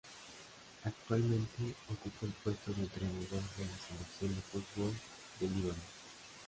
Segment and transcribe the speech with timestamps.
[0.83, 3.45] Actualmente ocupa el puesto de entrenador de la
[3.87, 4.95] selección de fútbol
[5.39, 5.81] del Líbano.